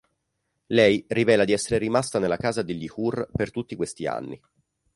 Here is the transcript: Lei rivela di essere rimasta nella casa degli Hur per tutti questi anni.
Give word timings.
Lei 0.65 1.05
rivela 1.09 1.45
di 1.45 1.51
essere 1.51 1.77
rimasta 1.77 2.17
nella 2.17 2.37
casa 2.37 2.63
degli 2.63 2.89
Hur 2.91 3.29
per 3.31 3.51
tutti 3.51 3.75
questi 3.75 4.07
anni. 4.07 4.41